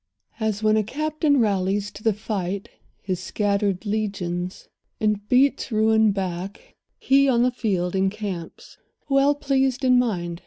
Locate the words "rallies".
1.39-1.91